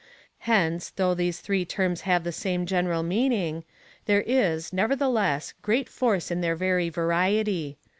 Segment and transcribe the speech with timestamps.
[0.49, 3.63] Hence, though these three terms have the same general meaning,
[4.07, 7.77] there is, neverthe less, great force in their very variety.